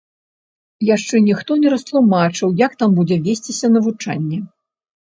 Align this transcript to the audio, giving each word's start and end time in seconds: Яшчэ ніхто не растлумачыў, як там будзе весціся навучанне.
Яшчэ 0.95 1.15
ніхто 1.27 1.51
не 1.65 1.69
растлумачыў, 1.75 2.57
як 2.65 2.71
там 2.83 2.89
будзе 2.99 3.23
весціся 3.31 3.67
навучанне. 3.77 4.47